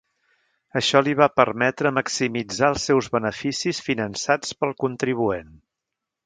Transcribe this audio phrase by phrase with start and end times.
[0.79, 5.55] Això li va permetre maximitzar els seus beneficis finançats pel contribuent.